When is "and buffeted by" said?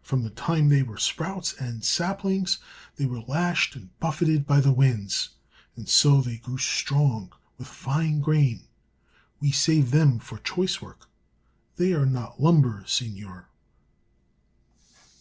3.74-4.60